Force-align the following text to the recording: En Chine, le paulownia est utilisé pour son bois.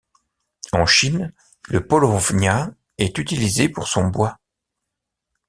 En 0.71 0.87
Chine, 0.87 1.31
le 1.69 1.85
paulownia 1.85 2.71
est 2.97 3.19
utilisé 3.19 3.69
pour 3.69 3.87
son 3.87 4.07
bois. 4.07 4.39